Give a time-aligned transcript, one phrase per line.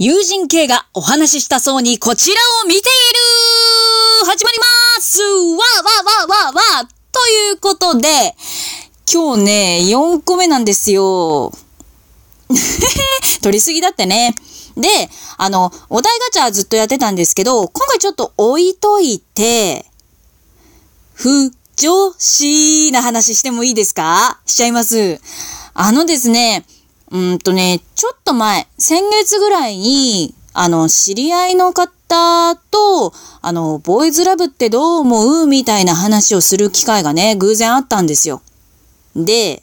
[0.00, 2.86] 友人系がお話ししたそうにこちらを見ている
[4.26, 4.64] 始まりま
[5.00, 5.56] すわわ
[6.28, 8.36] わわわということで、
[9.12, 11.52] 今日ね、4個目なんですよ。
[13.42, 14.36] 取りすぎだってね。
[14.76, 14.88] で、
[15.36, 19.84] あの、お題ガチャずっとやってたんですけど、今回ちょっと置いといて、
[21.14, 24.38] 不女子な話してもいいですか？
[24.46, 25.20] しちゃいます。
[25.74, 26.64] あのですね、
[27.10, 38.42] うんとね、ちょっと前、先月ぐらいに、あの、知り合いの方と、あの、ボーイズラブってどう思うみたいな話をする機会がね、偶然あったんですよ。
[39.16, 39.62] で、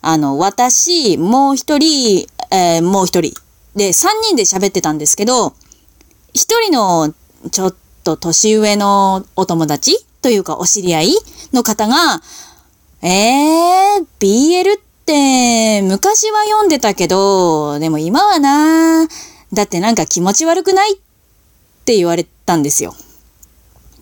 [0.00, 3.34] あの、私、もう一人、えー、もう一人。
[3.74, 5.54] で、三人で喋ってたんですけど、
[6.32, 7.12] 一人の、
[7.50, 11.14] ちょっと年上のお友達というかお知り合い
[11.52, 12.20] の方が、
[13.02, 19.08] えー、BL ってって昔は読んでたけど、でも今はな、
[19.54, 20.98] だってなんか気持ち悪くないっ
[21.86, 22.94] て言われたんですよ。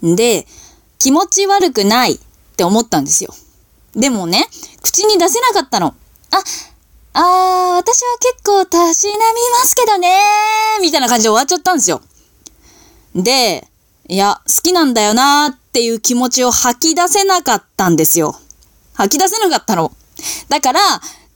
[0.02, 0.48] で、
[0.98, 2.18] 気持ち悪くないっ
[2.56, 3.32] て思ったんですよ。
[3.94, 4.48] でもね、
[4.82, 5.94] 口に出せなかったの。
[6.32, 6.42] あ、
[7.12, 9.18] あー、私は結構たしなみ
[9.60, 10.10] ますけどね
[10.82, 12.02] みたいな感じで終わっちゃったんですよ。
[13.14, 13.68] で、
[14.08, 18.34] いや、好きなんだよなーっていう気持ちを吐き出せなかったんですよ。
[18.94, 19.92] 吐き出せなかったの。
[20.48, 20.80] だから、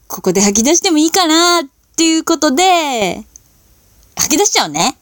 [0.08, 1.64] ここで吐き出してもいいかなっ
[1.96, 3.24] ていうことで、
[4.16, 4.96] 吐き出しちゃうね。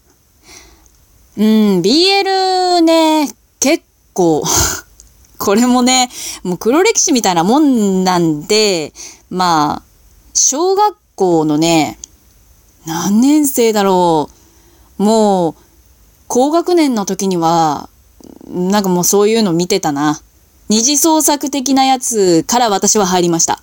[1.36, 1.44] うん、
[1.80, 3.28] BL ね、
[3.60, 4.42] 結構
[5.38, 6.10] これもね、
[6.42, 8.92] もう黒歴史みたいなもんなんで、
[9.30, 9.82] まあ、
[10.34, 11.98] 小学校のね、
[12.86, 14.30] 何年生だろ
[14.98, 15.02] う。
[15.02, 15.54] もう、
[16.26, 17.88] 高学年の時には、
[18.48, 20.20] なんかもうそういうの見てたな。
[20.68, 23.62] 二次創作的なやつから私は入りました。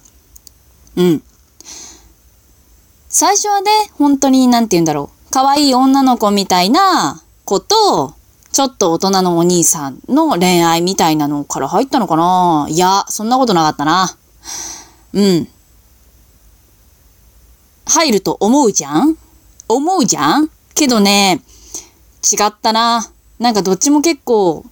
[0.95, 1.23] うん。
[3.09, 5.31] 最初はね、本当に、なんて言うんだろう。
[5.31, 8.13] 可愛い女の子みたいな子と、
[8.51, 14.16] ちょっと大人のお兄さんの恋愛みたいなのから入ったのかないや、そんなことなかったな。
[15.13, 15.47] うん。
[17.85, 19.17] 入ると思うじゃん？
[19.67, 20.50] 思うじゃん？
[20.73, 21.41] けどね、
[22.23, 23.11] 違ったな。
[23.39, 24.66] なんかどっちも結構、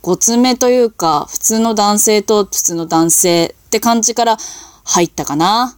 [0.00, 4.38] ごつめというか、普通の男性と普通の男性って感じから
[4.84, 5.76] 入ったかな？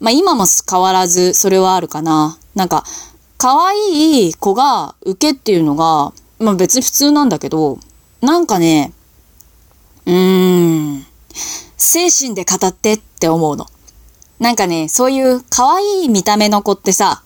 [0.00, 2.38] まあ今も変わらずそれはあるかな。
[2.54, 2.84] なんか、
[3.36, 7.78] 可愛い子が受けっていうのが、まあ別に普通なんだけど、
[8.20, 8.92] なんかね、
[10.06, 11.06] うーん、
[11.76, 13.66] 精神で語ってって思うの。
[14.38, 17.22] なんかね、そういう可愛い見た目の子ってさ、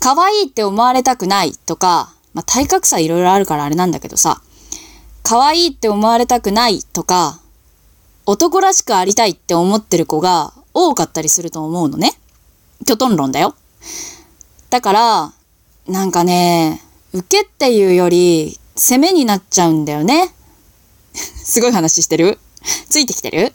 [0.00, 4.42] 可愛いって思われたくないとか、まあ体格差いろいろあるからあれなんだけどさ、
[5.22, 7.40] 可愛いって思われたくないとか、
[8.26, 10.52] 男らしくありたいって思ってる子が
[10.88, 12.12] 多かったりすると思うのね。
[12.84, 13.54] キョトン論だよ。
[14.70, 15.32] だから、
[15.88, 16.82] なんかね、
[17.12, 20.34] 受けっていうより、攻めになっちゃうんだよね。
[21.14, 22.38] すごい話してる？
[22.88, 23.54] ついてきてる？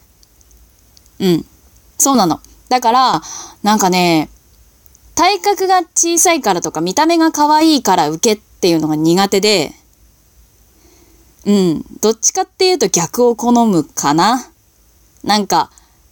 [1.19, 1.45] うん。
[1.97, 2.39] そうなの。
[2.69, 3.21] だから、
[3.61, 4.29] なんかね、
[5.13, 9.73] 体格が小さいからとか見た目が可愛いから受けっていうのが苦手で、
[11.45, 11.85] うん。
[12.01, 14.49] どっちかっていうと逆を好むかな。
[15.23, 15.69] なんか、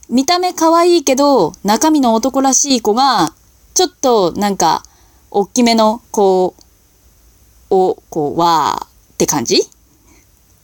[0.09, 3.33] 見た目可愛いけど、中身の男らしい子が、
[3.75, 4.83] ちょっとなんか、
[5.31, 6.55] 大きめの子
[7.69, 9.61] を、こう、わーって感じ？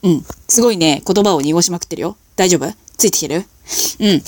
[0.02, 0.26] うん。
[0.48, 2.18] すごいね、言葉を濁しまくってるよ。
[2.36, 2.74] 大丈夫？
[2.98, 3.46] ついてきてる？
[4.00, 4.22] うん。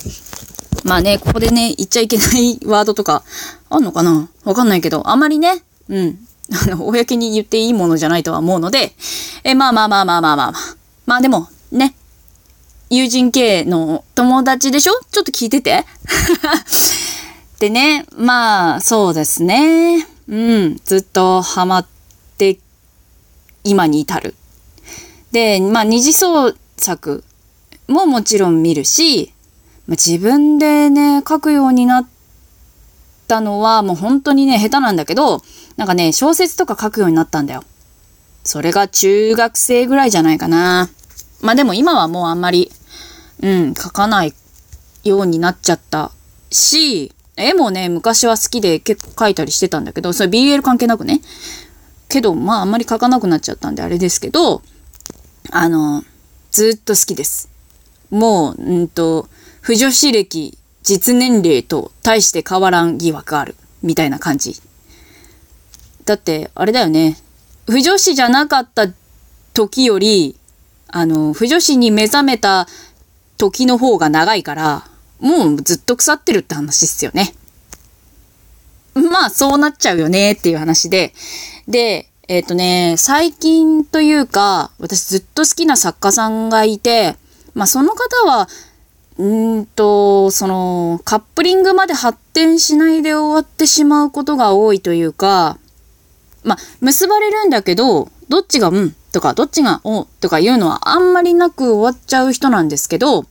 [0.84, 3.24] まあね、ここでね、言っちゃいけないワードとか、
[3.70, 4.30] あんのかな？
[4.46, 6.20] わかんないけど、あんまりね、うん。
[6.70, 8.94] あの、公に言っていいものじゃないとは思うので、
[9.44, 10.62] え、まあまあまあまあまあまあまあ。
[11.08, 11.96] まあでも、ね、
[12.90, 14.94] 友人系の友達でしょ？
[15.12, 15.86] ちょっと聞いてて。
[17.60, 20.08] でね、まあ、そうですね。
[20.30, 21.88] うん、ずっとハマっ
[22.38, 22.60] て
[23.64, 24.36] 今に至る。
[25.32, 27.24] で、まあ、二次創作
[27.88, 29.34] ももちろん見るし、
[29.88, 32.08] まあ、自分でね、書くようになっ
[33.28, 35.42] たのはもう本当にね、下手なんだけど、
[35.78, 37.64] なんかね、小説とか書くようになったんだよ。
[38.44, 40.90] それが中学生ぐらいじゃないかな。
[41.42, 42.72] まあでも今はもうあんまり
[43.42, 44.34] うん、描かない
[45.04, 46.12] ようになっちゃった
[46.52, 51.22] し、絵もね、昔は好きで結構描いたりしてたんだけど、それ BL 関係なくね。
[52.10, 54.62] けど、まああんまり描かなくなっちゃったんであれですけど、
[55.52, 56.04] あの、
[56.52, 57.50] ずっと好きです。
[58.10, 59.28] もう、うんと、
[59.62, 63.56] 不女子歴、実年齢と大して変わらん疑惑ある。
[63.84, 64.56] みたいな感じ。
[66.06, 67.18] だって、あれだよね。
[67.68, 68.88] 不女子じゃなかった
[69.54, 70.38] 時より、
[70.88, 72.68] あの、不女子に目覚めた
[73.38, 74.84] 時の方が長いから、
[75.20, 77.34] もうずっと腐ってるって話っすよね。
[78.94, 81.14] まあ、そうなっちゃうよねっていう話で。
[81.68, 87.16] で、えっ、ー、とね、最近というか、私ずっと好きな作家さんがいて、
[87.54, 88.50] まあ、その方は、
[89.18, 95.58] うんと、その、カップリングまで発展しないで終わってしまうことが多いというか、
[96.44, 98.96] まあ、結ばれるんだけど、どっちがうん？
[99.18, 103.26] とか、どっちがおとかいうのはあんまりなく終わっちゃう人なんですけど、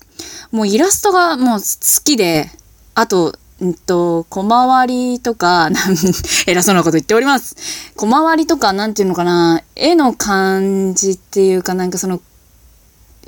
[0.50, 1.64] もうイラストがもう好
[2.02, 2.50] きで、
[2.96, 5.70] あと、うんと、小回りとか、
[6.48, 7.54] 偉そうなこと言っております。
[7.94, 12.20] 小回りとか、なんていうのかな、絵の感じっていうかなんかその、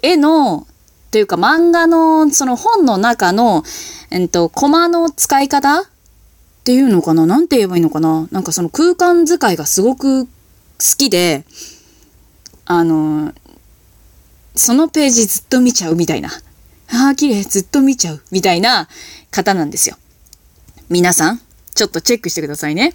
[0.03, 0.67] 絵の、
[1.13, 3.63] というか漫画の、その本の中の、
[4.11, 5.85] えっと、コマの使い方っ
[6.65, 7.25] ていうのかな？
[7.25, 8.27] なんて言えばいいのかな？
[8.33, 10.31] なんかその空間使いがすごく好
[10.97, 11.45] きで、
[12.71, 13.33] あの、
[14.55, 16.29] そのページずっと見ちゃうみたいな。
[16.93, 18.89] ああ、綺麗、ずっと見ちゃうみたいな
[19.31, 19.97] 方なんですよ。
[20.91, 21.41] 皆さん、
[21.75, 22.95] ちょっとチェックしてくださいね。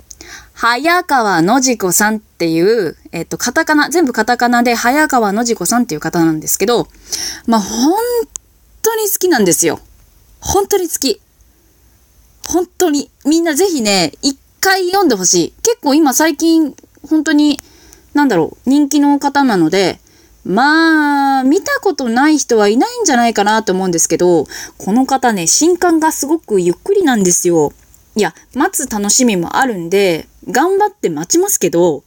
[0.53, 6.87] 早川のじこさんっていう、えっと、カタカナ、全部カタカナで早川のじこさんっていう方なんですけど、
[7.47, 7.97] まあ、本
[8.83, 9.79] 当に好きなんですよ。
[10.39, 11.19] 本当に好き。
[12.47, 13.09] 本当に。
[13.25, 15.53] みんなぜひね、一回読んでほしい。
[15.63, 16.75] 結構今最近、
[17.09, 17.59] 本当に、
[18.13, 19.99] なんだろう、人気の方なので、
[20.45, 24.45] まあ、見たことない人はいないんじゃないかなと思うんですけど、
[24.77, 27.71] この方ね、新刊がすごくゆっくりなんですよ。
[28.15, 32.03] いや、待つ楽しみもあるんで、頑張って待ちますけど、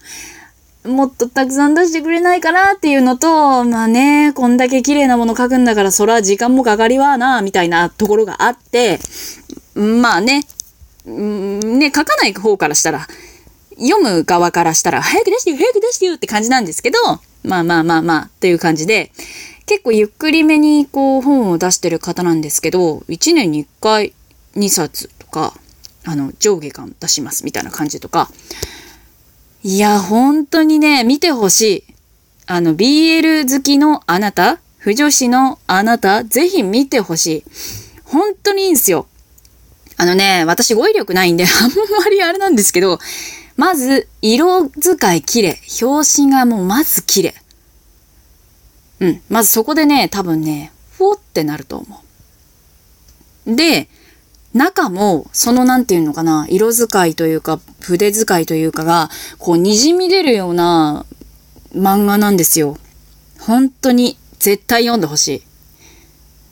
[0.85, 9.01] もっとたくさん出してくれないかなっていうのと、まあね、こんだけ綺麗なもの書くんだから、そら時間もかかりはな、みたいなところがあって、
[9.75, 10.45] まあね、
[11.07, 13.09] うんね、書かない方からしたら、
[13.79, 16.99] 読む側からしたら、早く出してよ、早く出してよって感じなんですけど、
[17.45, 19.13] まあまあまあまあ、っていう感じで、
[19.67, 24.13] 結構ゆっくりめにこう本を出してる方なんですけど、1年に1回
[24.57, 25.55] 2冊とか、
[26.05, 28.31] あの、上下巻出しますみたいな感じとか。
[29.63, 31.95] いや、本当にね、見てほしい。
[32.47, 37.45] あの、BL 好きのあなた、不女子のあなた、ぜひ見てほしい。
[38.05, 39.09] 本当にいいんすよ。
[39.97, 41.71] あのね、私語彙力ないんで、あん
[42.05, 43.01] まりあれなんですけど、
[43.57, 45.59] まず、色使い綺麗。
[45.83, 47.35] 表紙がもうまず綺麗。
[49.01, 49.23] うん。
[49.29, 52.01] まずそこでね、多分ね、フォってなると思
[53.47, 53.57] う。
[53.57, 53.89] で、
[54.53, 61.07] 中も、そのなんていうのかな、色使いというか、筆使いというかが、こう、滲み出るような
[61.75, 62.77] 漫画なんですよ。
[63.39, 65.43] 本当に、絶対読んでほしい。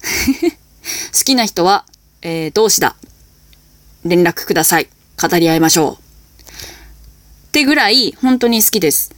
[1.16, 1.84] 好きな人は、
[2.22, 2.96] えー、同志だ。
[4.04, 4.88] 連絡ください。
[5.20, 6.03] 語り合いましょう。
[7.54, 9.14] ってぐらい、本当に好きです。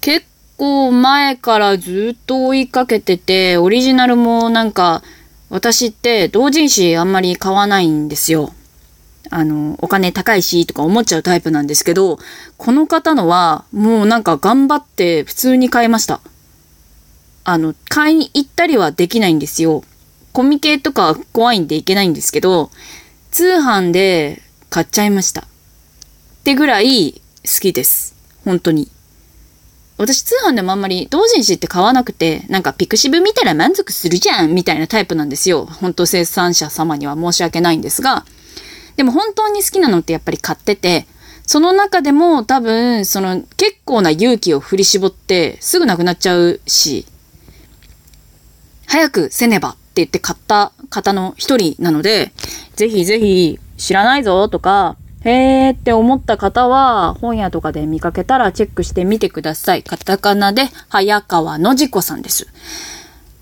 [0.00, 0.24] 結
[0.56, 5.02] 構前からずっと追いかけてて、オリジナルもなんか、
[5.50, 8.54] 私って同人誌あんまり買わないんですよ。
[9.28, 12.18] あの、お金高いしとか思っちゃうタイプなんですけど、
[12.56, 16.22] この方のはもうなんか頑張って普通に買いました。
[17.44, 19.84] あの、買いに行ったりはできないんですよ。
[20.32, 22.70] コミケとか怖いんでいけないんですけど、
[23.32, 24.40] 通販で
[24.70, 25.42] 買っちゃいました。
[25.42, 25.44] っ
[26.42, 28.14] てぐらい好きです。
[28.44, 28.90] 本当に。
[29.98, 35.64] 私通販でもあんまり同人誌って買わなくて、なんかピクシブ見たら満足するじゃんみたいなタイプなんですよ。
[35.64, 38.26] 本当生産者様には申し訳ないんですが。
[38.96, 41.06] でも本当に好きなのってやっぱり買ってて、
[41.46, 47.06] その中でも多分、その結構な勇気を振り絞ってすぐなくなっちゃうし、
[48.86, 52.32] 早くせねばって言って買った方の一人なので、
[52.74, 59.82] ぜひぜひ知らないぞとか、へーって思った方は、本屋とかで見かけたらチェックしてみてください。
[59.82, 62.46] カタカナで、早川のじこさんです。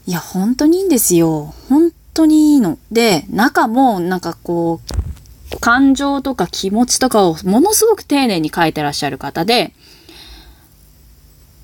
[0.06, 1.54] いや、本当にいいんですよ。
[1.68, 2.78] 本当にいいの。
[2.90, 4.80] で、中もなんかこ
[5.52, 9.74] う、感情とか気持ちとかをものすごく丁寧に書いてらっしゃる方で、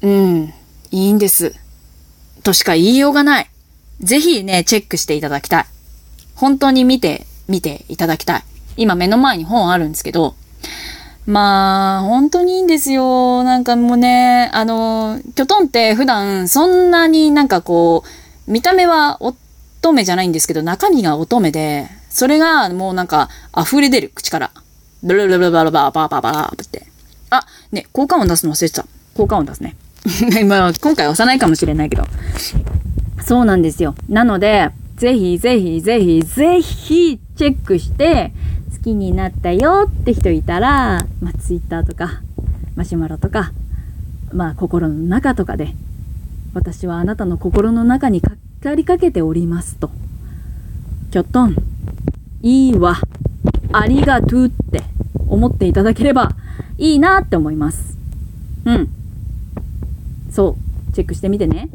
[0.03, 0.53] うん、
[0.91, 1.55] いいんです。
[2.43, 3.51] としか言いようがない。
[4.01, 5.67] ぜひね、チェックしていただきたい。
[6.35, 8.45] 本当に見て、見ていただきたい。
[8.81, 10.35] 今目の前に本あるんですけど、
[11.27, 13.45] まあ、本当にいいんですよ。
[13.45, 18.05] なんかもうね、あの、キョトンって普段そんなになんかこ
[18.49, 19.37] う、見た目は乙
[19.83, 24.51] 女じゃないんですけど、中身が乙女で、それがもうなんか溢れ出る、口から。
[25.03, 26.87] ブルブルブルブルバーバーバーバーって。
[27.29, 28.87] あ、ね、効果音出すの忘れてた。
[29.15, 29.77] 効果音出すね。
[30.41, 32.05] 今、今回押さないかもしれないけど。
[33.27, 33.95] そうなんですよ。
[34.09, 38.33] なので、ぜひぜひぜひぜひチェックして、
[38.83, 42.23] きになったよって人いたら、まあ、ツイッターとか、
[42.77, 43.53] マシュマロとか、
[44.33, 45.75] まあ、心の中とかで、
[46.55, 48.33] 私はあなたの心の中にか
[48.63, 49.91] かりかけておりますと。
[51.11, 51.57] きょとん、
[52.43, 52.97] いいわ、
[53.73, 54.83] ありがとうって
[55.29, 56.33] 思っていただければ
[56.79, 57.97] いいなって思います。
[58.65, 58.89] うん。
[60.31, 60.57] そ
[60.91, 60.93] う。
[60.95, 61.69] チェックしてみてね。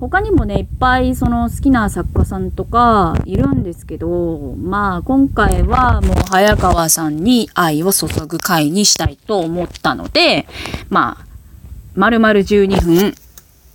[0.00, 10.46] 他にもね、いっぱいその好きな作家さんとかいるんですけど、まあ今回はもう早川さんに愛を注ぐ回にしたいと思ったので、
[10.88, 11.26] まあ、
[11.94, 13.14] 丸々12分、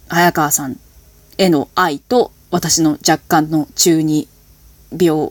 [0.07, 0.79] 早川さん
[1.37, 4.27] への愛と私の若干の中二
[4.91, 5.29] 病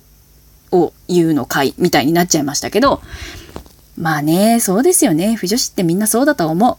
[0.71, 3.03] を言うの回みたいになっちゃいましたけど、
[3.97, 5.35] まあね、そうですよね。
[5.35, 6.79] 不女子ってみんなそうだと思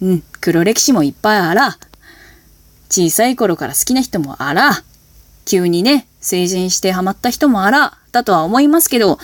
[0.00, 0.06] う。
[0.06, 1.78] うん、黒歴史もいっぱいあら、
[2.90, 4.82] 小さい頃から好きな人もあら、
[5.46, 9.18] 急にね、成人してハマった人もあら、だとは思いますけど、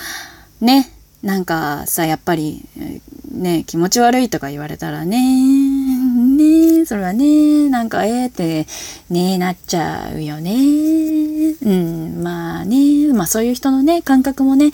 [0.61, 0.91] ね、
[1.23, 2.65] なんかさ、やっぱり、
[3.33, 8.67] ね、気持ち悪いとか言われたらね、ねそれはね、なんかええって、
[9.11, 10.55] ねなっちゃうよね。
[11.63, 14.71] うん、まあね、まあそういう人のね、感覚もね、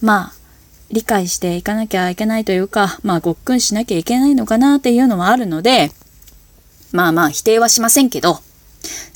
[0.00, 0.32] まあ、
[0.90, 5.92] 理解していかなきゃいけないというか、まあごっくんしなきゃいけないのかなっていうのもあるので、
[6.92, 8.42] まあまあ否定はしませんけど、好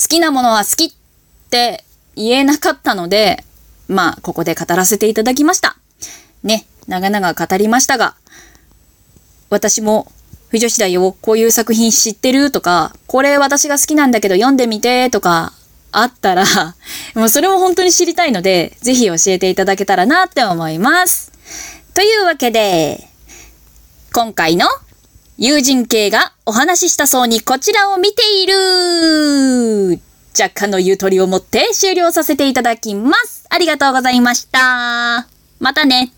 [0.09, 0.93] きなものは好きっ
[1.51, 1.85] て
[2.17, 3.45] 言えなかったので、
[3.89, 5.77] まあここで語らせていただきました。
[6.43, 8.15] ね、長々語りましたが、
[9.51, 10.11] 私も
[10.49, 15.53] 不女子だよ、こういう作品知ってるとか、これ私が好きなんだけど読んでみてとか
[15.91, 16.45] あったら、
[17.15, 21.33] もうそれも本当に知りたいので、ぜひ教えていただけたらなって思います。
[21.95, 23.09] というわけで、
[24.13, 24.69] 今回の
[25.37, 30.01] 友人系がお話ししたそうにこちらを見ている
[30.39, 33.45] 若干のゆとりを持って終了させていただきます。
[33.51, 35.27] ありがとうございました。
[35.59, 36.13] またね。